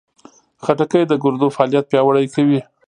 خټکی 0.63 1.03
د 1.07 1.13
ګردو 1.23 1.47
فعالیت 1.55 1.85
پیاوړی 1.91 2.27
کوي. 2.35 2.59